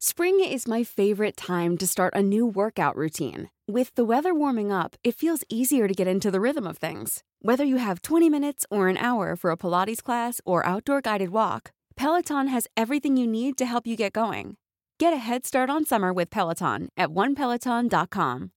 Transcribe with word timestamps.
Spring 0.00 0.38
is 0.38 0.70
my 0.70 0.84
favorite 0.84 1.36
time 1.36 1.76
to 1.76 1.84
start 1.84 2.14
a 2.14 2.22
new 2.22 2.46
workout 2.46 2.94
routine. 2.94 3.50
With 3.66 3.92
the 3.96 4.06
weather 4.06 4.30
warming 4.30 4.70
up, 4.70 4.94
it 5.02 5.18
feels 5.18 5.42
easier 5.50 5.90
to 5.90 5.94
get 5.94 6.06
into 6.06 6.30
the 6.30 6.38
rhythm 6.38 6.70
of 6.70 6.78
things. 6.78 7.24
Whether 7.42 7.66
you 7.66 7.82
have 7.82 8.02
20 8.06 8.30
minutes 8.30 8.62
or 8.70 8.86
an 8.86 8.94
hour 8.94 9.34
for 9.34 9.50
a 9.50 9.56
Pilates 9.56 9.98
class 9.98 10.40
or 10.46 10.62
outdoor 10.62 11.00
guided 11.02 11.30
walk, 11.34 11.74
Peloton 11.98 12.46
has 12.46 12.70
everything 12.78 13.18
you 13.18 13.26
need 13.26 13.58
to 13.58 13.66
help 13.66 13.90
you 13.90 13.96
get 13.96 14.12
going. 14.12 14.54
Get 15.02 15.12
a 15.12 15.18
head 15.18 15.42
start 15.44 15.68
on 15.68 15.82
summer 15.84 16.12
with 16.14 16.30
Peloton 16.30 16.90
at 16.96 17.08
onepeloton.com. 17.08 18.54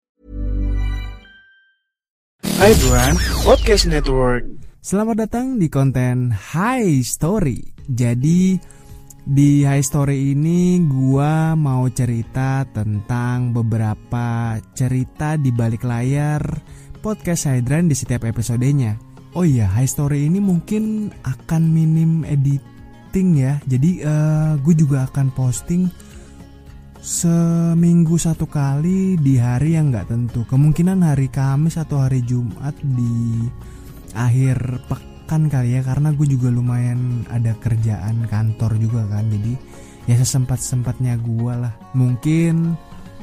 Hai 2.58 2.70
everyone, 2.74 3.14
Podcast 3.46 3.86
Network. 3.86 4.42
Selamat 4.82 5.30
datang 5.30 5.62
di 5.62 5.70
konten 5.70 6.34
High 6.34 7.06
Story. 7.06 7.78
Jadi 7.86 8.58
di 9.28 9.60
High 9.60 9.84
Story 9.84 10.32
ini 10.32 10.80
gua 10.88 11.52
mau 11.52 11.84
cerita 11.92 12.64
tentang 12.64 13.52
beberapa 13.52 14.56
cerita 14.72 15.36
di 15.36 15.52
balik 15.52 15.84
layar 15.84 16.40
podcast 17.04 17.52
Hydran 17.52 17.92
di 17.92 17.94
setiap 17.94 18.24
episodenya. 18.24 18.96
Oh 19.36 19.44
iya, 19.44 19.68
High 19.68 19.84
Story 19.86 20.24
ini 20.32 20.40
mungkin 20.40 21.12
akan 21.28 21.62
minim 21.68 22.24
editing 22.24 23.28
ya. 23.36 23.60
Jadi 23.68 24.00
uh, 24.00 24.56
gue 24.64 24.74
juga 24.74 25.04
akan 25.04 25.28
posting 25.36 25.92
seminggu 26.98 28.16
satu 28.16 28.48
kali 28.48 29.20
di 29.20 29.36
hari 29.36 29.76
yang 29.76 29.92
nggak 29.92 30.08
tentu 30.08 30.48
kemungkinan 30.48 31.04
hari 31.04 31.28
Kamis 31.28 31.76
atau 31.76 32.00
hari 32.00 32.24
Jumat 32.24 32.74
di 32.80 33.44
akhir 34.16 34.88
pekan 34.88 35.17
kali 35.28 35.76
ya 35.76 35.84
karena 35.84 36.16
gue 36.16 36.24
juga 36.24 36.48
lumayan 36.48 37.28
ada 37.28 37.52
kerjaan 37.60 38.24
kantor 38.24 38.80
juga 38.80 39.04
kan. 39.12 39.28
Jadi 39.28 39.52
ya 40.08 40.16
sesempat 40.16 40.56
sempatnya 40.56 41.20
gue 41.20 41.52
lah. 41.52 41.76
Mungkin 41.92 42.72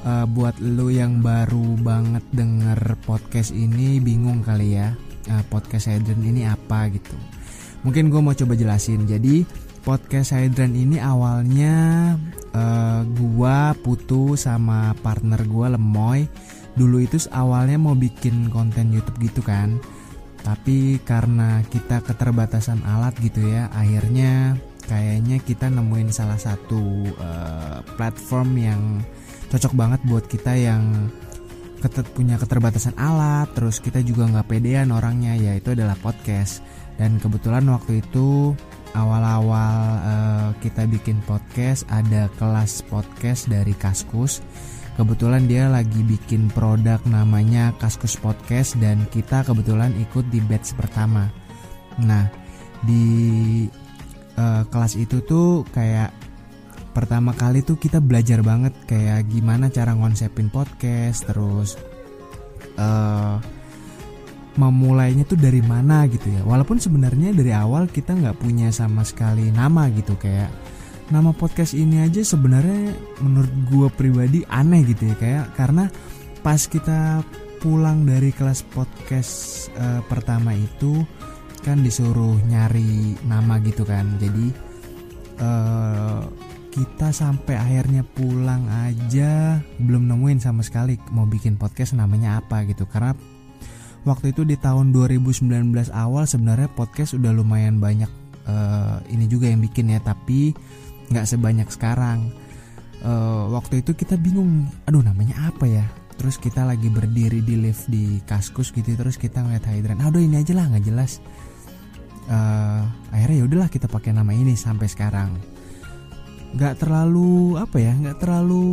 uh, 0.06 0.26
buat 0.30 0.62
lo 0.62 0.94
yang 0.94 1.26
baru 1.26 1.82
banget 1.82 2.22
denger 2.30 3.02
podcast 3.10 3.50
ini 3.50 3.98
bingung 3.98 4.46
kali 4.46 4.78
ya 4.78 4.94
uh, 5.34 5.44
podcast 5.50 5.90
Hydran 5.90 6.22
ini 6.22 6.46
apa 6.46 6.94
gitu. 6.94 7.18
Mungkin 7.82 8.14
gue 8.14 8.22
mau 8.22 8.38
coba 8.38 8.54
jelasin. 8.54 9.10
Jadi 9.10 9.42
podcast 9.86 10.34
Hydran 10.34 10.74
ini 10.74 10.98
awalnya 10.98 12.14
uh, 12.54 13.02
gua 13.06 13.78
Putu 13.78 14.34
sama 14.34 14.98
partner 15.06 15.46
gua 15.46 15.74
Lemoy 15.78 16.26
dulu 16.76 17.00
itu 17.00 17.22
awalnya 17.32 17.80
mau 17.80 17.96
bikin 17.96 18.52
konten 18.52 18.92
YouTube 18.92 19.16
gitu 19.24 19.40
kan 19.46 19.80
tapi 20.46 21.02
karena 21.02 21.66
kita 21.66 22.06
keterbatasan 22.06 22.86
alat 22.86 23.18
gitu 23.18 23.42
ya 23.42 23.66
akhirnya 23.74 24.54
kayaknya 24.86 25.42
kita 25.42 25.74
nemuin 25.74 26.14
salah 26.14 26.38
satu 26.38 27.10
uh, 27.18 27.82
platform 27.98 28.50
yang 28.62 28.82
cocok 29.50 29.74
banget 29.74 30.00
buat 30.06 30.30
kita 30.30 30.54
yang 30.54 31.10
ketet 31.82 32.06
punya 32.14 32.38
keterbatasan 32.38 32.94
alat 32.94 33.50
terus 33.58 33.82
kita 33.82 34.06
juga 34.06 34.30
nggak 34.30 34.46
pedean 34.46 34.94
orangnya 34.94 35.34
yaitu 35.34 35.74
adalah 35.74 35.98
podcast 35.98 36.62
dan 37.02 37.18
kebetulan 37.18 37.66
waktu 37.66 38.06
itu 38.06 38.54
awal-awal 38.96 39.76
uh, 40.00 40.50
kita 40.64 40.88
bikin 40.88 41.20
podcast 41.28 41.84
ada 41.92 42.32
kelas 42.40 42.80
podcast 42.88 43.52
dari 43.52 43.76
Kaskus. 43.76 44.40
Kebetulan 44.96 45.44
dia 45.44 45.68
lagi 45.68 46.00
bikin 46.08 46.48
produk 46.56 47.04
namanya 47.04 47.76
Kaskus 47.76 48.16
Podcast 48.16 48.80
dan 48.80 49.04
kita 49.12 49.44
kebetulan 49.44 49.92
ikut 50.00 50.24
di 50.32 50.40
batch 50.40 50.72
pertama. 50.80 51.28
Nah, 52.00 52.32
di 52.88 53.68
uh, 54.40 54.64
kelas 54.72 54.96
itu 54.96 55.20
tuh 55.28 55.68
kayak 55.76 56.16
pertama 56.96 57.36
kali 57.36 57.60
tuh 57.60 57.76
kita 57.76 58.00
belajar 58.00 58.40
banget 58.40 58.72
kayak 58.88 59.28
gimana 59.28 59.68
cara 59.68 59.92
ngonsepin 59.92 60.48
podcast 60.48 61.28
terus 61.28 61.76
uh, 62.80 63.36
memulainya 64.56 65.28
tuh 65.28 65.36
dari 65.36 65.60
mana 65.60 66.08
gitu 66.08 66.32
ya 66.32 66.48
walaupun 66.48 66.80
sebenarnya 66.80 67.36
dari 67.36 67.52
awal 67.52 67.92
kita 67.92 68.16
nggak 68.16 68.40
punya 68.40 68.72
sama 68.72 69.04
sekali 69.04 69.52
nama 69.52 69.92
gitu 69.92 70.16
kayak 70.16 70.48
nama 71.14 71.32
podcast 71.34 71.78
ini 71.78 72.02
aja 72.02 72.26
sebenarnya 72.26 72.98
menurut 73.22 73.54
gue 73.70 73.88
pribadi 73.94 74.40
aneh 74.50 74.82
gitu 74.90 75.14
ya 75.14 75.16
kayak 75.18 75.46
karena 75.54 75.86
pas 76.42 76.66
kita 76.66 77.22
pulang 77.66 78.06
dari 78.06 78.30
kelas 78.30 78.62
podcast 78.70 79.68
uh, 79.74 80.02
pertama 80.06 80.54
itu 80.54 81.02
kan 81.66 81.82
disuruh 81.82 82.38
nyari 82.46 83.18
nama 83.26 83.58
gitu 83.58 83.82
kan. 83.82 84.06
Jadi 84.22 84.54
uh, 85.42 86.22
kita 86.70 87.10
sampai 87.10 87.58
akhirnya 87.58 88.06
pulang 88.06 88.70
aja 88.70 89.58
belum 89.82 90.06
nemuin 90.06 90.46
sama 90.46 90.62
sekali 90.62 91.02
mau 91.10 91.26
bikin 91.26 91.58
podcast 91.58 91.98
namanya 91.98 92.38
apa 92.38 92.62
gitu. 92.70 92.86
Karena 92.86 93.18
waktu 94.06 94.30
itu 94.30 94.46
di 94.46 94.62
tahun 94.62 94.94
2019 94.94 95.50
awal 95.90 96.30
sebenarnya 96.30 96.70
podcast 96.70 97.18
udah 97.18 97.34
lumayan 97.34 97.82
banyak 97.82 98.12
uh, 98.46 99.02
ini 99.10 99.26
juga 99.26 99.50
yang 99.50 99.66
bikin 99.66 99.90
ya. 99.90 99.98
Tapi 100.06 100.54
nggak 101.12 101.26
sebanyak 101.28 101.70
sekarang. 101.70 102.32
Uh, 103.06 103.54
waktu 103.54 103.86
itu 103.86 103.94
kita 103.94 104.18
bingung 104.18 104.66
aduh 104.90 105.06
namanya 105.06 105.52
apa 105.54 105.66
ya? 105.70 105.86
Terus 106.16 106.40
kita 106.40 106.64
lagi 106.64 106.88
berdiri 106.88 107.44
di 107.44 107.60
lift 107.60 107.92
di 107.92 108.24
kaskus 108.24 108.72
gitu 108.72 108.96
terus 108.96 109.20
kita 109.20 109.44
ngeliat 109.44 109.66
hydran. 109.68 110.00
Aduh 110.02 110.24
ini 110.24 110.42
aja 110.42 110.56
lah 110.56 110.72
nggak 110.72 110.86
jelas. 110.86 111.22
Uh, 112.26 112.82
akhirnya 113.14 113.44
ya 113.44 113.46
udahlah 113.46 113.70
kita 113.70 113.86
pakai 113.86 114.16
nama 114.16 114.32
ini 114.34 114.58
sampai 114.58 114.90
sekarang. 114.90 115.38
Nggak 116.56 116.82
terlalu 116.82 117.60
apa 117.60 117.78
ya 117.78 117.94
nggak 117.94 118.18
terlalu 118.24 118.66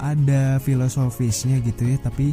ada 0.00 0.58
filosofisnya 0.64 1.60
gitu 1.60 1.84
ya 1.84 2.00
tapi 2.00 2.32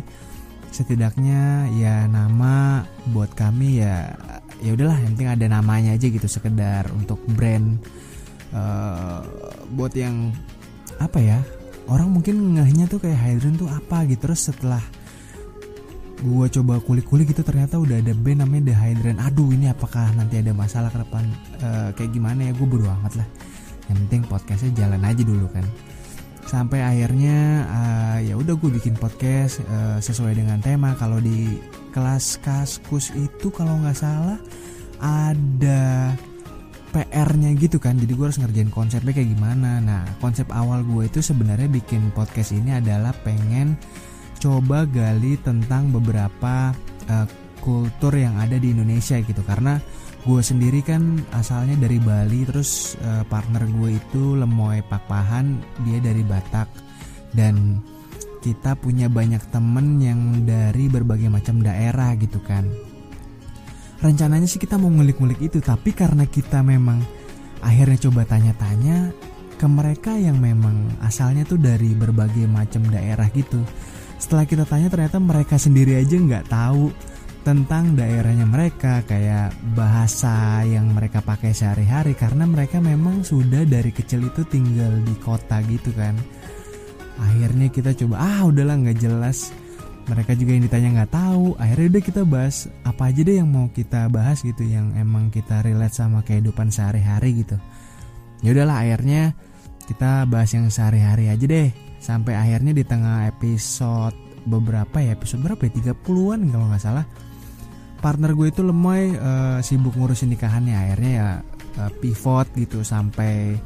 setidaknya 0.75 1.71
ya 1.79 2.03
nama 2.11 2.83
buat 3.15 3.31
kami 3.31 3.79
ya 3.79 4.11
ya 4.59 4.75
udahlah 4.75 4.99
yang 4.99 5.15
penting 5.15 5.31
ada 5.31 5.45
namanya 5.47 5.95
aja 5.95 6.07
gitu 6.11 6.27
sekedar 6.27 6.91
untuk 6.91 7.19
brand 7.31 7.79
uh, 8.55 9.19
buat 9.75 9.91
yang 9.91 10.31
apa 10.95 11.19
ya 11.19 11.39
orang 11.91 12.07
mungkin 12.07 12.55
ngehnya 12.55 12.87
tuh 12.87 13.03
kayak 13.03 13.19
Hydran 13.19 13.59
tuh 13.59 13.69
apa 13.69 14.07
gitu. 14.09 14.31
Terus 14.31 14.49
setelah 14.49 14.81
gue 16.15 16.47
coba 16.47 16.79
kulik-kulik 16.79 17.35
gitu 17.35 17.43
ternyata 17.43 17.75
udah 17.75 17.99
ada 17.99 18.15
band 18.15 18.39
namanya 18.39 18.71
The 18.71 18.75
Hydran 18.79 19.19
aduh 19.19 19.51
ini 19.51 19.67
apakah 19.67 20.15
nanti 20.15 20.39
ada 20.39 20.55
masalah 20.55 20.87
ke 20.87 21.03
depan 21.03 21.23
uh, 21.59 21.89
kayak 21.93 22.11
gimana 22.15 22.49
ya? 22.49 22.51
Gue 22.55 22.67
bodo 22.67 22.87
amat 22.87 23.19
lah. 23.19 23.27
Yang 23.91 23.97
penting 24.07 24.21
podcastnya 24.31 24.71
jalan 24.73 25.01
aja 25.03 25.21
dulu 25.21 25.45
kan. 25.51 25.65
Sampai 26.45 26.81
akhirnya 26.85 27.65
uh, 27.67 28.17
ya 28.21 28.37
udah 28.37 28.53
gue 28.55 28.69
bikin 28.79 28.95
podcast 28.95 29.61
uh, 29.65 29.97
sesuai 29.99 30.37
dengan 30.39 30.61
tema. 30.63 30.95
Kalau 30.95 31.19
di 31.19 31.59
kelas 31.93 32.39
kaskus 32.41 33.11
itu 33.17 33.49
kalau 33.53 33.77
nggak 33.81 33.97
salah 33.97 34.39
ada 35.01 36.13
PR-nya 36.95 37.51
gitu 37.59 37.75
kan. 37.75 37.99
Jadi 37.99 38.15
gue 38.15 38.25
harus 38.31 38.39
ngerjain 38.39 38.71
konsepnya 38.71 39.11
kayak 39.11 39.35
gimana. 39.35 39.83
Nah 39.83 40.07
konsep 40.23 40.47
awal 40.55 40.87
gue 40.87 41.11
itu 41.11 41.19
sebenarnya 41.19 41.67
bikin 41.67 42.15
podcast 42.15 42.55
ini 42.55 42.79
adalah 42.79 43.11
pengen 43.11 43.75
coba 44.39 44.87
gali 44.87 45.35
tentang 45.43 45.91
beberapa 45.91 46.71
uh, 47.11 47.27
kultur 47.59 48.15
yang 48.15 48.39
ada 48.39 48.55
di 48.55 48.71
Indonesia 48.71 49.19
gitu. 49.19 49.43
Karena 49.43 49.75
gue 50.23 50.39
sendiri 50.39 50.79
kan 50.79 51.19
asalnya 51.35 51.75
dari 51.75 51.99
Bali 51.99 52.47
terus 52.47 52.95
uh, 53.03 53.27
partner 53.27 53.67
gue 53.67 53.99
itu 53.99 54.39
Lemoy 54.39 54.79
Pakpahan 54.87 55.59
dia 55.83 55.99
dari 55.99 56.23
Batak. 56.23 56.71
Dan 57.35 57.83
kita 58.39 58.79
punya 58.79 59.11
banyak 59.11 59.41
temen 59.51 59.99
yang 59.99 60.47
dari 60.47 60.87
berbagai 60.87 61.27
macam 61.27 61.59
daerah 61.59 62.15
gitu 62.15 62.39
kan 62.45 62.63
rencananya 64.05 64.45
sih 64.45 64.61
kita 64.61 64.77
mau 64.77 64.93
ngulik-ngulik 64.93 65.41
itu 65.41 65.57
tapi 65.57 65.89
karena 65.89 66.29
kita 66.29 66.61
memang 66.61 67.01
akhirnya 67.65 67.97
coba 68.05 68.21
tanya-tanya 68.29 69.09
ke 69.57 69.65
mereka 69.65 70.13
yang 70.13 70.37
memang 70.37 70.93
asalnya 71.01 71.41
tuh 71.47 71.57
dari 71.57 71.97
berbagai 71.97 72.45
macam 72.45 72.85
daerah 72.93 73.25
gitu. 73.33 73.57
Setelah 74.21 74.45
kita 74.45 74.63
tanya 74.69 74.93
ternyata 74.93 75.17
mereka 75.17 75.57
sendiri 75.57 75.97
aja 75.97 76.15
nggak 76.15 76.45
tahu 76.51 76.93
tentang 77.41 77.93
daerahnya 77.93 78.45
mereka 78.45 79.05
kayak 79.05 79.53
bahasa 79.77 80.65
yang 80.65 80.93
mereka 80.93 81.21
pakai 81.21 81.53
sehari-hari 81.53 82.17
karena 82.17 82.45
mereka 82.45 82.81
memang 82.81 83.21
sudah 83.25 83.65
dari 83.65 83.89
kecil 83.93 84.29
itu 84.29 84.45
tinggal 84.45 85.01
di 85.01 85.15
kota 85.17 85.65
gitu 85.65 85.89
kan. 85.97 86.13
Akhirnya 87.15 87.71
kita 87.71 87.95
coba 87.95 88.21
ah 88.21 88.41
udahlah 88.45 88.75
nggak 88.75 88.99
jelas 89.01 89.55
mereka 90.05 90.37
juga 90.37 90.51
yang 90.53 90.63
ditanya 90.65 90.89
nggak 91.01 91.11
tahu. 91.13 91.45
Akhirnya 91.57 91.87
udah 91.97 92.03
kita 92.05 92.21
bahas 92.25 92.55
apa 92.85 93.09
aja 93.09 93.21
deh 93.25 93.35
yang 93.41 93.49
mau 93.49 93.67
kita 93.73 94.05
bahas 94.13 94.45
gitu 94.45 94.61
yang 94.61 94.93
emang 94.93 95.33
kita 95.33 95.65
relate 95.65 95.97
sama 95.97 96.21
kehidupan 96.21 96.69
sehari-hari 96.69 97.41
gitu. 97.41 97.57
Ya 98.45 98.53
udahlah 98.53 98.85
akhirnya 98.85 99.33
kita 99.89 100.29
bahas 100.29 100.53
yang 100.53 100.69
sehari-hari 100.69 101.33
aja 101.33 101.45
deh. 101.45 101.69
Sampai 101.97 102.37
akhirnya 102.37 102.77
di 102.77 102.85
tengah 102.85 103.25
episode 103.33 104.13
beberapa 104.45 105.01
ya 105.01 105.17
episode 105.17 105.41
berapa 105.41 105.65
ya? 105.65 105.93
30-an 105.97 106.39
kalau 106.53 106.65
nggak 106.69 106.83
salah. 106.83 107.05
Partner 107.97 108.37
gue 108.37 108.47
itu 108.53 108.61
lemoy 108.61 109.17
uh, 109.17 109.57
sibuk 109.65 109.97
ngurusin 109.97 110.29
nikahannya. 110.29 110.77
Akhirnya 110.77 111.11
ya 111.11 111.29
uh, 111.81 111.91
pivot 111.97 112.45
gitu 112.53 112.85
sampai 112.85 113.57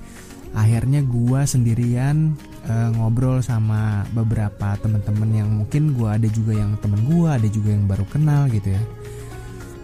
akhirnya 0.55 1.03
gue 1.03 1.41
sendirian 1.43 2.39
uh, 2.67 2.89
ngobrol 2.95 3.39
sama 3.39 4.03
beberapa 4.11 4.75
teman-teman 4.81 5.29
yang 5.31 5.49
mungkin 5.49 5.95
gue 5.95 6.09
ada 6.09 6.27
juga 6.27 6.57
yang 6.57 6.75
temen 6.83 7.05
gue 7.07 7.29
ada 7.29 7.47
juga 7.47 7.69
yang 7.71 7.85
baru 7.87 8.05
kenal 8.09 8.51
gitu 8.51 8.75
ya. 8.75 8.83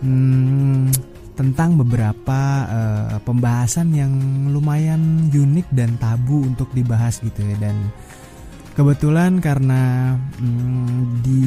Hmm, 0.04 0.92
tentang 1.36 1.80
beberapa 1.80 2.42
uh, 2.68 3.18
pembahasan 3.24 3.92
yang 3.95 4.13
lumayan 4.51 5.31
unik 5.31 5.68
dan 5.72 5.95
tabu 6.00 6.44
untuk 6.44 6.72
dibahas 6.75 7.19
gitu 7.24 7.44
ya. 7.44 7.56
Dan 7.60 7.92
kebetulan 8.75 9.39
karena 9.39 10.16
hmm, 10.39 11.24
di 11.24 11.44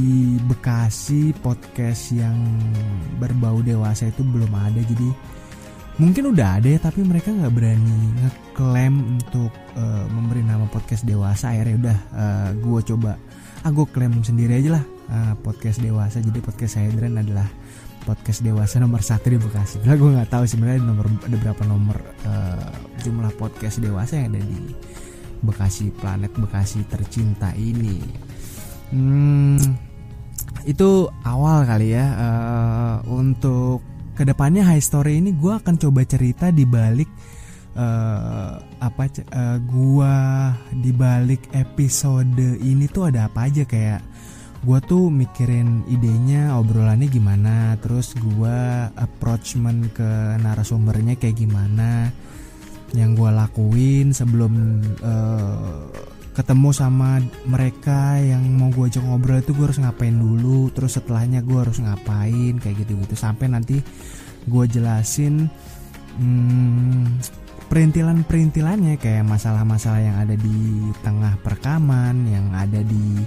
Bekasi 0.48 1.36
podcast 1.44 2.16
yang 2.16 2.36
berbau 3.20 3.60
dewasa 3.60 4.08
itu 4.08 4.24
belum 4.24 4.52
ada 4.52 4.80
jadi 4.80 5.08
mungkin 5.98 6.30
udah 6.30 6.62
ada 6.62 6.68
ya 6.70 6.78
tapi 6.78 7.02
mereka 7.02 7.34
nggak 7.34 7.50
berani 7.50 7.98
ngeklaim 8.22 9.18
untuk 9.18 9.50
uh, 9.74 10.06
memberi 10.14 10.46
nama 10.46 10.64
podcast 10.70 11.02
dewasa 11.02 11.50
akhirnya 11.50 11.76
udah 11.78 11.98
uh, 12.14 12.22
eh, 12.22 12.50
gue 12.54 12.80
coba 12.94 13.18
ah 13.66 13.72
klaim 13.74 14.22
sendiri 14.22 14.62
aja 14.62 14.78
lah 14.78 14.84
uh, 15.10 15.34
podcast 15.42 15.82
dewasa 15.82 16.22
jadi 16.22 16.38
podcast 16.38 16.78
saya 16.78 16.94
adalah 16.94 17.50
podcast 18.06 18.40
dewasa 18.40 18.80
nomor 18.80 19.04
satu 19.04 19.28
di 19.28 19.36
Bekasi. 19.36 19.84
Nah, 19.84 19.92
gue 19.92 20.08
nggak 20.16 20.32
tahu 20.32 20.48
sebenarnya 20.48 20.80
nomor 20.80 21.12
ada 21.12 21.36
berapa 21.36 21.62
nomor 21.68 22.00
uh, 22.24 22.72
jumlah 23.04 23.28
podcast 23.36 23.84
dewasa 23.84 24.16
yang 24.16 24.32
ada 24.32 24.40
di 24.40 24.72
Bekasi 25.44 25.92
planet 25.92 26.32
Bekasi 26.32 26.88
tercinta 26.88 27.52
ini. 27.52 28.00
Hmm, 28.96 29.60
itu 30.64 31.04
awal 31.28 31.68
kali 31.68 31.92
ya 31.92 32.06
uh, 32.16 32.96
untuk 33.12 33.84
ke 34.18 34.26
depannya 34.26 34.66
High 34.66 34.82
Story 34.82 35.22
ini 35.22 35.30
gue 35.30 35.54
akan 35.54 35.78
coba 35.78 36.02
cerita 36.02 36.50
di 36.50 36.66
balik 36.66 37.06
uh, 37.78 38.58
apa 38.82 39.04
uh, 39.30 39.62
gua 39.62 40.50
di 40.74 40.90
balik 40.90 41.46
episode 41.54 42.58
ini 42.58 42.90
tuh 42.90 43.14
ada 43.14 43.30
apa 43.30 43.46
aja. 43.46 43.62
Kayak 43.62 44.02
gue 44.66 44.78
tuh 44.82 45.06
mikirin 45.06 45.86
idenya 45.86 46.58
obrolannya 46.58 47.06
gimana 47.06 47.78
terus 47.78 48.10
gue 48.18 48.58
approachment 48.98 49.94
ke 49.94 50.34
narasumbernya 50.42 51.14
kayak 51.14 51.38
gimana 51.38 52.10
yang 52.90 53.14
gue 53.14 53.30
lakuin 53.30 54.10
sebelum 54.10 54.82
uh, 54.98 55.86
ketemu 56.38 56.70
sama 56.70 57.18
mereka 57.50 58.14
yang 58.22 58.46
mau 58.54 58.70
gue 58.70 58.86
ajak 58.86 59.02
ngobrol 59.02 59.42
itu 59.42 59.50
gue 59.50 59.66
harus 59.66 59.82
ngapain 59.82 60.14
dulu 60.14 60.70
terus 60.70 60.94
setelahnya 60.94 61.42
gue 61.42 61.58
harus 61.58 61.82
ngapain 61.82 62.54
kayak 62.62 62.86
gitu 62.86 62.94
gitu 63.02 63.18
sampai 63.18 63.50
nanti 63.50 63.82
gue 64.46 64.64
jelasin 64.70 65.50
hmm, 66.14 67.18
perintilan-perintilannya 67.66 68.96
kayak 69.02 69.26
masalah-masalah 69.26 70.00
yang 70.00 70.16
ada 70.22 70.38
di 70.38 70.88
tengah 71.02 71.34
perekaman 71.42 72.30
yang 72.30 72.54
ada 72.54 72.86
di 72.86 73.26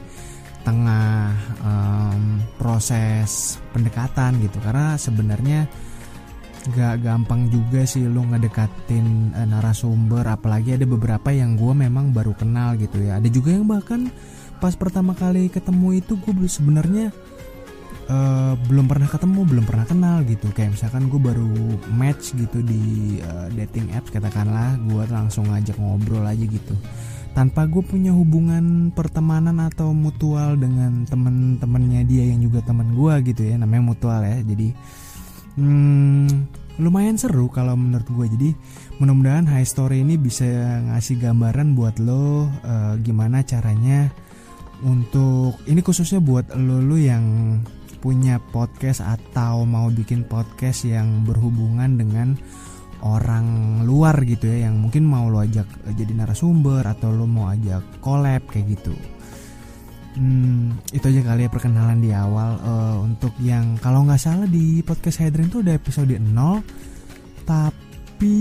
tengah 0.62 1.34
um, 1.62 2.42
proses 2.58 3.58
pendekatan 3.74 4.38
gitu. 4.42 4.58
Karena 4.62 4.98
sebenarnya 4.98 5.66
gak 6.76 7.02
gampang 7.02 7.50
juga 7.50 7.84
sih 7.84 8.06
lu 8.06 8.22
ngedekatin 8.30 9.34
uh, 9.34 9.48
narasumber. 9.50 10.26
Apalagi 10.30 10.78
ada 10.78 10.86
beberapa 10.86 11.34
yang 11.34 11.58
gue 11.58 11.74
memang 11.74 12.14
baru 12.14 12.38
kenal 12.38 12.78
gitu 12.78 13.02
ya. 13.02 13.18
Ada 13.18 13.30
juga 13.34 13.56
yang 13.56 13.66
bahkan 13.66 14.14
pas 14.62 14.78
pertama 14.78 15.18
kali 15.18 15.50
ketemu 15.50 16.06
itu 16.06 16.14
gue 16.22 16.34
sebenarnya 16.46 17.10
uh, 18.12 18.54
belum 18.70 18.86
pernah 18.86 19.10
ketemu 19.10 19.40
belum 19.48 19.66
pernah 19.66 19.86
kenal 19.90 20.18
gitu. 20.28 20.48
Kayak 20.54 20.78
misalkan 20.78 21.10
gue 21.10 21.22
baru 21.22 21.52
match 21.90 22.38
gitu 22.38 22.62
di 22.62 23.18
uh, 23.26 23.50
dating 23.58 23.90
apps 23.98 24.14
katakanlah 24.14 24.78
gue 24.86 25.04
langsung 25.10 25.50
ngajak 25.50 25.78
ngobrol 25.82 26.26
aja 26.26 26.46
gitu. 26.46 26.78
Tanpa 27.32 27.64
gue 27.64 27.80
punya 27.80 28.12
hubungan 28.12 28.92
pertemanan 28.92 29.64
atau 29.64 29.96
mutual 29.96 30.60
dengan 30.60 31.08
temen-temennya 31.08 32.04
dia 32.04 32.28
yang 32.28 32.44
juga 32.44 32.60
temen 32.60 32.92
gue 32.92 33.14
gitu 33.32 33.48
ya 33.48 33.56
namanya 33.56 33.84
mutual 33.96 34.20
ya. 34.20 34.44
Jadi 34.44 34.76
hmm, 35.58 36.28
lumayan 36.80 37.20
seru 37.20 37.52
kalau 37.52 37.76
menurut 37.76 38.08
gue 38.08 38.28
jadi 38.38 38.50
mudah-mudahan 38.98 39.50
High 39.50 39.68
Story 39.68 40.02
ini 40.06 40.16
bisa 40.16 40.46
ngasih 40.92 41.20
gambaran 41.20 41.76
buat 41.76 42.00
lo 42.00 42.48
uh, 42.48 42.96
gimana 43.02 43.44
caranya 43.44 44.08
untuk 44.82 45.62
ini 45.70 45.82
khususnya 45.86 46.24
buat 46.24 46.54
lo 46.58 46.82
lo 46.82 46.98
yang 46.98 47.58
punya 48.02 48.42
podcast 48.42 49.06
atau 49.06 49.62
mau 49.62 49.94
bikin 49.94 50.26
podcast 50.26 50.90
yang 50.90 51.22
berhubungan 51.22 52.02
dengan 52.02 52.34
orang 53.06 53.82
luar 53.86 54.18
gitu 54.26 54.50
ya 54.50 54.70
yang 54.70 54.82
mungkin 54.82 55.06
mau 55.06 55.30
lo 55.30 55.42
ajak 55.42 55.66
jadi 55.94 56.14
narasumber 56.18 56.82
atau 56.86 57.14
lo 57.14 57.30
mau 57.30 57.50
ajak 57.54 58.02
collab 58.02 58.42
kayak 58.50 58.78
gitu 58.78 58.94
Hmm, 60.12 60.76
itu 60.92 61.06
aja 61.08 61.22
kali 61.24 61.48
ya 61.48 61.50
perkenalan 61.52 62.04
di 62.04 62.12
awal. 62.12 62.60
Uh, 62.60 62.98
untuk 63.08 63.32
yang 63.40 63.80
kalau 63.80 64.04
nggak 64.04 64.20
salah 64.20 64.48
di 64.48 64.84
podcast 64.84 65.24
Hydrin 65.24 65.48
tuh 65.48 65.64
ada 65.64 65.72
episode 65.80 66.12
0 66.12 66.28
tapi 67.48 68.34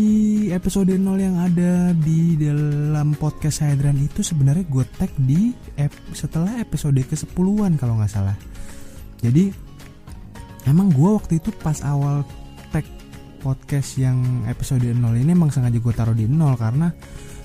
episode 0.51 0.91
0 0.91 1.15
yang 1.17 1.39
ada 1.39 1.95
di 1.95 2.35
dalam 2.35 3.15
podcast 3.15 3.63
Hydran 3.63 4.03
itu 4.03 4.21
sebenarnya 4.27 4.67
gue 4.67 4.85
tag 4.99 5.15
di 5.15 5.55
ep, 5.79 5.95
setelah 6.11 6.59
episode 6.59 6.99
ke 7.07 7.15
10-an 7.15 7.79
kalau 7.79 8.03
nggak 8.03 8.11
salah. 8.11 8.35
Jadi 9.23 9.55
emang 10.67 10.91
gue 10.91 11.11
waktu 11.23 11.39
itu 11.39 11.55
pas 11.55 11.79
awal 11.87 12.27
tag 12.75 12.85
podcast 13.41 13.95
yang 13.95 14.43
episode 14.51 14.85
0 14.85 14.99
ini 15.17 15.31
emang 15.33 15.55
sengaja 15.55 15.79
gue 15.79 15.95
taruh 15.95 16.19
di 16.19 16.27
0 16.27 16.59
karena 16.59 16.91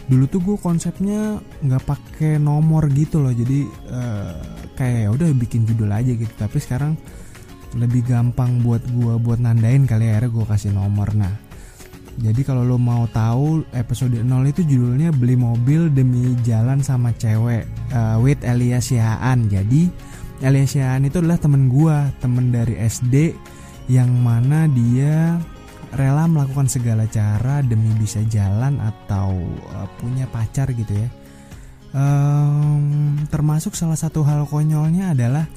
dulu 0.06 0.26
tuh 0.30 0.42
gue 0.42 0.58
konsepnya 0.62 1.42
nggak 1.66 1.84
pakai 1.84 2.38
nomor 2.38 2.86
gitu 2.94 3.18
loh 3.22 3.34
jadi 3.34 3.66
uh, 3.90 4.38
kayak 4.78 5.00
ya 5.06 5.10
udah 5.10 5.28
bikin 5.34 5.66
judul 5.66 5.90
aja 5.90 6.12
gitu. 6.14 6.34
Tapi 6.36 6.58
sekarang 6.62 6.94
lebih 7.76 8.08
gampang 8.08 8.64
buat 8.64 8.84
gue 8.88 9.20
buat 9.20 9.40
nandain 9.42 9.84
kali 9.84 10.08
ya, 10.08 10.20
akhirnya 10.20 10.32
gue 10.32 10.46
kasih 10.46 10.72
nomor. 10.72 11.10
Nah 11.16 11.34
jadi 12.16 12.48
kalau 12.48 12.64
lo 12.64 12.80
mau 12.80 13.04
tahu 13.12 13.68
episode 13.76 14.16
0 14.16 14.24
itu 14.48 14.64
judulnya 14.64 15.12
beli 15.12 15.36
mobil 15.36 15.92
demi 15.92 16.32
jalan 16.48 16.80
sama 16.80 17.12
cewek 17.12 17.68
uh, 17.92 18.16
with 18.24 18.40
Elias 18.40 18.88
Yahan. 18.88 19.52
Jadi 19.52 19.92
Elias 20.40 20.80
Yahan 20.80 21.04
itu 21.08 21.20
adalah 21.20 21.36
temen 21.36 21.68
gue 21.68 21.96
temen 22.24 22.56
dari 22.56 22.80
SD 22.80 23.36
yang 23.92 24.12
mana 24.24 24.66
dia 24.72 25.40
rela 25.96 26.28
melakukan 26.28 26.68
segala 26.68 27.08
cara 27.08 27.64
demi 27.64 27.90
bisa 27.96 28.20
jalan 28.28 28.78
atau 28.84 29.32
uh, 29.72 29.88
punya 29.98 30.28
pacar 30.28 30.70
gitu 30.76 30.92
ya. 30.92 31.10
Um, 31.96 33.24
termasuk 33.32 33.72
salah 33.72 33.96
satu 33.96 34.28
hal 34.28 34.44
konyolnya 34.52 35.16
adalah 35.16 35.48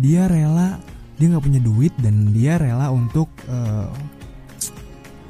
dia 0.00 0.24
rela 0.24 0.80
dia 1.20 1.28
nggak 1.28 1.44
punya 1.44 1.60
duit 1.60 1.92
dan 2.00 2.32
dia 2.32 2.56
rela 2.56 2.88
untuk 2.88 3.28
uh, 3.48 3.92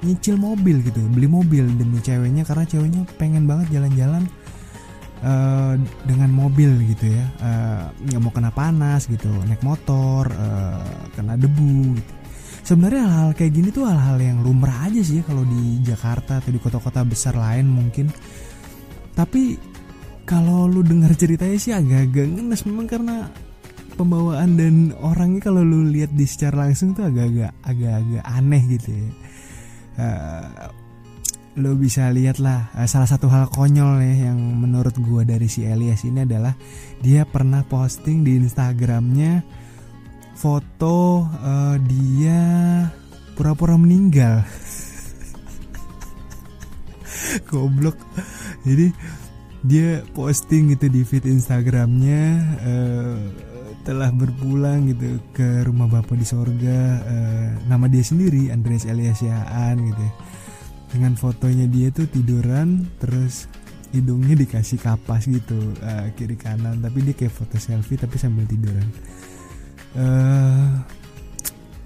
nyicil 0.07 0.39
mobil 0.39 0.87
gitu, 0.87 1.03
beli 1.11 1.27
mobil 1.27 1.67
demi 1.67 1.99
ceweknya 1.99 2.47
karena 2.47 2.63
ceweknya 2.63 3.03
pengen 3.19 3.51
banget 3.51 3.75
jalan-jalan 3.75 4.23
uh, 5.27 5.75
dengan 6.07 6.31
mobil 6.31 6.79
gitu 6.95 7.11
ya, 7.11 7.27
nggak 8.07 8.21
uh, 8.21 8.23
mau 8.23 8.31
kena 8.31 8.55
panas 8.55 9.11
gitu, 9.11 9.27
naik 9.51 9.67
motor, 9.67 10.31
uh, 10.31 11.11
kena 11.19 11.35
debu 11.35 11.99
gitu 11.99 12.26
sebenarnya 12.67 13.07
hal-hal 13.07 13.31
kayak 13.39 13.53
gini 13.55 13.69
tuh 13.71 13.87
hal-hal 13.87 14.19
yang 14.19 14.43
lumrah 14.43 14.91
aja 14.91 14.99
sih 14.99 15.23
kalau 15.23 15.47
di 15.47 15.79
Jakarta 15.87 16.43
atau 16.43 16.51
di 16.51 16.59
kota-kota 16.59 17.07
besar 17.07 17.39
lain 17.39 17.71
mungkin. 17.71 18.11
Tapi 19.15 19.55
kalau 20.27 20.67
lu 20.67 20.83
dengar 20.83 21.15
ceritanya 21.15 21.55
sih 21.57 21.71
agak-agak 21.71 22.27
ngenes 22.27 22.67
memang 22.67 22.91
karena 22.91 23.31
pembawaan 23.95 24.59
dan 24.59 24.75
orangnya 24.99 25.47
kalau 25.47 25.63
lu 25.63 25.87
lihat 25.87 26.11
di 26.13 26.27
secara 26.27 26.67
langsung 26.67 26.93
tuh 26.93 27.07
agak-agak 27.07 27.55
agak-agak 27.63 28.23
aneh 28.27 28.63
gitu 28.75 28.91
ya. 28.91 29.11
Uh, 29.97 30.69
lo 31.57 31.73
bisa 31.73 32.13
lihat 32.13 32.37
lah 32.37 32.69
uh, 32.77 32.85
salah 32.85 33.09
satu 33.09 33.33
hal 33.33 33.49
konyol 33.49 33.97
ya 34.05 34.29
yang 34.29 34.37
menurut 34.37 34.93
gua 35.01 35.25
dari 35.25 35.49
si 35.49 35.65
Elias 35.65 36.05
ini 36.05 36.29
adalah 36.29 36.53
dia 37.01 37.25
pernah 37.25 37.65
posting 37.65 38.21
di 38.21 38.37
Instagramnya 38.37 39.41
foto 40.37 41.25
uh, 41.25 41.81
dia 41.89 42.45
pura-pura 43.33 43.81
meninggal. 43.81 44.45
Goblok. 47.49 47.97
Jadi 48.69 48.93
dia 49.65 50.05
posting 50.13 50.77
gitu 50.77 50.93
di 50.93 51.03
feed 51.03 51.25
Instagramnya 51.25 52.25
uh, 52.63 53.19
telah 53.83 54.13
berpulang 54.13 54.93
gitu 54.93 55.19
ke 55.33 55.65
rumah 55.65 55.89
bapak 55.89 56.21
di 56.21 56.27
sorga 56.29 57.01
uh, 57.03 57.49
nama 57.67 57.89
dia 57.89 58.05
sendiri 58.05 58.53
Andreas 58.53 58.85
Elias 58.85 59.25
Yaan 59.25 59.89
gitu 59.89 60.03
ya. 60.03 60.13
dengan 60.93 61.17
fotonya 61.19 61.67
dia 61.67 61.91
tuh 61.91 62.07
tiduran 62.13 62.87
terus 63.01 63.49
hidungnya 63.95 64.37
dikasih 64.37 64.79
kapas 64.79 65.33
gitu 65.33 65.57
uh, 65.81 66.13
kiri 66.13 66.37
kanan. 66.37 66.85
Tapi 66.85 67.09
dia 67.09 67.17
kayak 67.17 67.33
foto 67.33 67.57
selfie 67.57 67.97
tapi 67.97 68.21
sambil 68.21 68.45
tiduran 68.45 68.85
uh, 69.97 70.71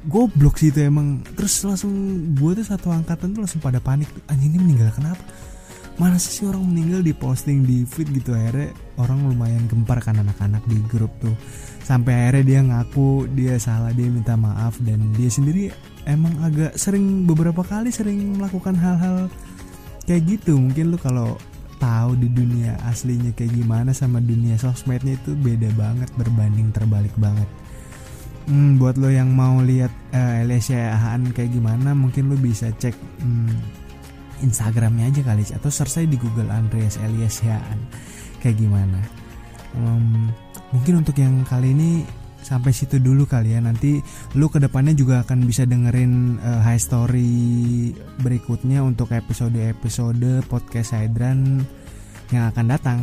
goblok 0.06 0.58
sih 0.60 0.74
itu 0.74 0.84
emang. 0.84 1.22
Terus 1.34 1.62
langsung 1.66 1.92
gue 2.36 2.52
tuh 2.60 2.66
satu 2.66 2.92
angkatan 2.92 3.32
tuh 3.32 3.46
langsung 3.46 3.62
pada 3.62 3.78
panik. 3.78 4.08
Anjing 4.28 4.56
ini 4.56 4.58
meninggal 4.60 4.92
kenapa? 4.94 5.22
Mana 6.00 6.16
sih 6.16 6.48
orang 6.48 6.64
meninggal 6.64 7.04
di 7.04 7.12
posting 7.12 7.68
di 7.68 7.84
feed 7.84 8.08
gitu? 8.16 8.32
Akhirnya 8.32 8.72
orang 8.96 9.20
lumayan 9.28 9.68
gempar 9.68 10.00
kan 10.00 10.16
anak-anak 10.16 10.64
di 10.64 10.80
grup 10.88 11.12
tuh. 11.20 11.36
Sampai 11.84 12.28
akhirnya 12.28 12.44
dia 12.46 12.60
ngaku 12.64 13.28
dia 13.36 13.54
salah 13.60 13.92
dia 13.92 14.08
minta 14.08 14.32
maaf 14.32 14.80
dan 14.80 15.12
dia 15.12 15.28
sendiri 15.28 15.68
emang 16.08 16.32
agak 16.40 16.72
sering 16.80 17.28
beberapa 17.28 17.60
kali 17.60 17.92
sering 17.92 18.40
melakukan 18.40 18.80
hal-hal 18.80 19.28
kayak 20.08 20.24
gitu. 20.24 20.56
Mungkin 20.56 20.96
lu 20.96 20.96
kalau 20.96 21.36
tahu 21.80 22.12
di 22.16 22.28
dunia 22.28 22.76
aslinya 22.88 23.32
kayak 23.32 23.56
gimana 23.56 23.90
sama 23.96 24.20
dunia 24.20 24.56
sosmednya 24.60 25.16
itu 25.16 25.32
beda 25.32 25.72
banget 25.74 26.12
berbanding 26.16 26.68
terbalik 26.76 27.12
banget 27.16 27.48
hmm, 28.50 28.82
buat 28.82 28.98
lo 28.98 29.06
yang 29.06 29.30
mau 29.30 29.62
lihat 29.62 29.94
uh, 30.10 30.42
Eliesia 30.42 30.98
Ahan 30.98 31.30
kayak 31.30 31.54
gimana 31.54 31.94
mungkin 31.94 32.26
lo 32.26 32.36
bisa 32.36 32.74
cek 32.74 32.98
hmm, 33.22 33.54
Instagramnya 34.42 35.06
aja 35.12 35.22
kali 35.22 35.46
atau 35.46 35.70
search 35.70 36.02
di 36.10 36.18
Google 36.18 36.50
Andreas 36.50 36.98
Elias 36.98 37.44
Yaan 37.46 37.78
kayak 38.42 38.58
gimana? 38.58 38.98
Um, 39.76 40.34
mungkin 40.74 41.06
untuk 41.06 41.14
yang 41.20 41.46
kali 41.46 41.76
ini 41.76 42.02
sampai 42.40 42.72
situ 42.72 42.96
dulu 42.98 43.28
kali 43.28 43.52
ya. 43.54 43.60
Nanti 43.60 44.00
lu 44.34 44.48
ke 44.48 44.58
depannya 44.58 44.96
juga 44.96 45.22
akan 45.22 45.44
bisa 45.44 45.68
dengerin 45.68 46.40
uh, 46.40 46.60
high 46.64 46.80
story 46.80 47.92
berikutnya 48.24 48.80
untuk 48.80 49.12
episode-episode 49.12 50.42
podcast 50.48 50.96
Hydran 50.96 51.62
yang 52.32 52.48
akan 52.48 52.66
datang. 52.66 53.00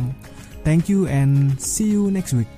Thank 0.66 0.90
you 0.90 1.06
and 1.06 1.56
see 1.56 1.94
you 1.94 2.10
next 2.10 2.34
week 2.34 2.57